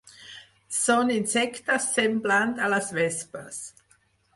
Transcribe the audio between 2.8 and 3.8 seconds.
vespes.